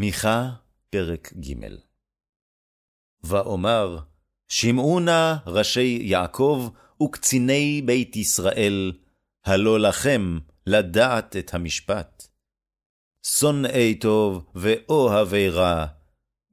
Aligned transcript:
מיכה, 0.00 0.50
פרק 0.90 1.32
ג' 1.32 1.54
ואומר, 3.24 3.98
שמעו 4.48 5.00
נא 5.00 5.34
ראשי 5.46 5.98
יעקב 6.02 6.68
וקציני 7.02 7.82
בית 7.86 8.16
ישראל, 8.16 8.92
הלא 9.44 9.80
לכם 9.80 10.38
לדעת 10.66 11.36
את 11.36 11.54
המשפט. 11.54 12.26
שונאי 13.26 13.94
טוב 13.94 14.44
ואוהבי 14.54 15.48
רע, 15.48 15.86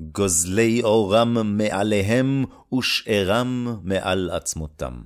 גוזלי 0.00 0.82
אורם 0.82 1.56
מעליהם 1.56 2.44
ושארם 2.78 3.80
מעל 3.82 4.30
עצמותם. 4.30 5.02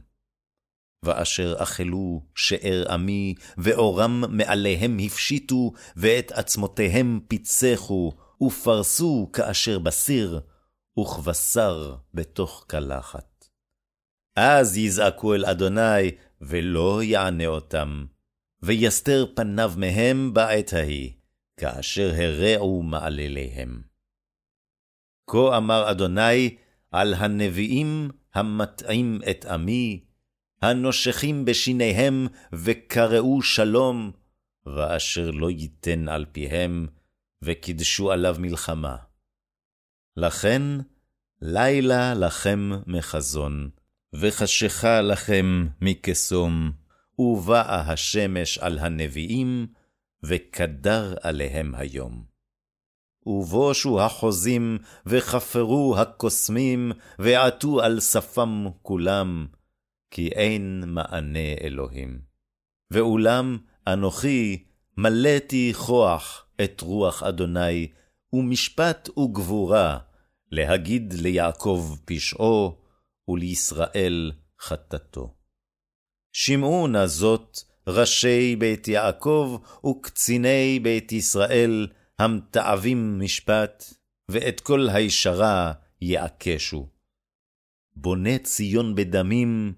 ואשר 1.04 1.54
אכלו 1.58 2.22
שאר 2.34 2.84
עמי, 2.90 3.34
ואורם 3.58 4.24
מעליהם 4.36 4.98
הפשיטו, 5.06 5.72
ואת 5.96 6.32
עצמותיהם 6.32 7.20
פיצחו, 7.28 8.12
ופרסו 8.42 9.30
כאשר 9.32 9.78
בסיר, 9.78 10.40
וכבשר 11.00 11.96
בתוך 12.14 12.64
קלחת. 12.68 13.44
אז 14.36 14.76
יזעקו 14.76 15.34
אל 15.34 15.44
אדוני, 15.44 16.10
ולא 16.40 17.02
יענה 17.02 17.46
אותם, 17.46 18.06
ויסתר 18.62 19.26
פניו 19.34 19.72
מהם 19.76 20.34
בעת 20.34 20.72
ההיא, 20.72 21.12
כאשר 21.56 22.12
הרעו 22.16 22.82
מעלליהם. 22.82 23.82
כה 25.30 25.56
אמר 25.56 25.90
אדוני 25.90 26.56
על 26.90 27.14
הנביאים 27.14 28.10
המטעים 28.34 29.20
את 29.30 29.44
עמי, 29.44 30.04
הנושכים 30.62 31.44
בשיניהם 31.44 32.26
וקראו 32.52 33.42
שלום, 33.42 34.10
ואשר 34.66 35.30
לא 35.30 35.50
ייתן 35.50 36.08
על 36.08 36.24
פיהם, 36.32 36.86
וקידשו 37.42 38.12
עליו 38.12 38.36
מלחמה. 38.38 38.96
לכן, 40.16 40.62
לילה 41.42 42.14
לכם 42.14 42.70
מחזון, 42.86 43.70
וחשכה 44.12 45.00
לכם 45.00 45.66
מקסום, 45.80 46.72
ובאה 47.18 47.80
השמש 47.92 48.58
על 48.58 48.78
הנביאים, 48.78 49.66
וקדר 50.22 51.14
עליהם 51.22 51.74
היום. 51.74 52.24
ובושו 53.26 54.00
החוזים, 54.00 54.78
וכפרו 55.06 55.94
הקוסמים, 55.98 56.92
ועטו 57.18 57.80
על 57.80 58.00
שפם 58.00 58.66
כולם, 58.82 59.46
כי 60.10 60.28
אין 60.28 60.84
מענה 60.86 61.54
אלוהים. 61.60 62.20
ואולם 62.90 63.58
אנוכי 63.86 64.64
מלאתי 64.96 65.72
כוח 65.86 66.47
את 66.64 66.80
רוח 66.80 67.22
אדוני, 67.22 67.88
ומשפט 68.32 69.08
וגבורה, 69.18 69.98
להגיד 70.50 71.12
ליעקב 71.12 71.96
פשעו, 72.04 72.78
ולישראל 73.28 74.32
חטאתו. 74.60 75.34
שמעו 76.32 76.86
נא 76.86 77.06
זאת 77.06 77.58
ראשי 77.86 78.56
בית 78.56 78.88
יעקב 78.88 79.58
וקציני 79.86 80.80
בית 80.82 81.12
ישראל, 81.12 81.86
המתעבים 82.18 83.20
משפט, 83.20 83.84
ואת 84.30 84.60
כל 84.60 84.88
הישרה 84.88 85.72
יעקשו. 86.00 86.88
בונה 87.96 88.38
ציון 88.38 88.94
בדמים, 88.94 89.74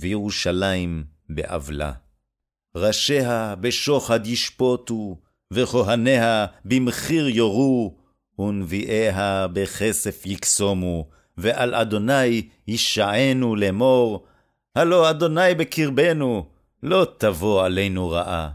וירושלים 0.00 1.04
בעוולה. 1.28 1.92
ראשיה 2.74 3.54
בשוחד 3.54 4.26
ישפוטו, 4.26 5.20
וכהניה 5.52 6.46
במחיר 6.64 7.28
יורו, 7.28 7.96
ונביאיה 8.38 9.46
בכסף 9.52 10.26
יקסומו, 10.26 11.08
ועל 11.36 11.74
אדוני 11.74 12.48
ישענו 12.68 13.56
לאמור, 13.56 14.26
הלא 14.74 15.10
אדוני 15.10 15.54
בקרבנו, 15.58 16.50
לא 16.82 17.06
תבוא 17.18 17.64
עלינו 17.64 18.10
רעה. 18.10 18.50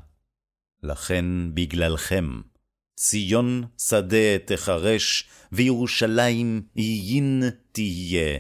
לכן 0.83 1.25
בגללכם, 1.53 2.41
ציון 2.95 3.63
שדה 3.77 4.37
תחרש, 4.45 5.29
וירושלים 5.51 6.61
עיין 6.73 7.43
תהיה, 7.71 8.39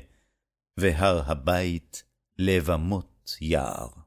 והר 0.77 1.21
הבית 1.25 2.03
לבמות 2.39 3.37
יער. 3.41 4.02